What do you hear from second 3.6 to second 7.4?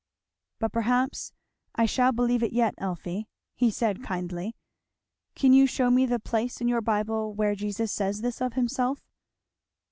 said kindly. "Can you shew me the place in your Bible